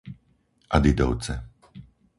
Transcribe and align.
Adidovce 0.77 1.33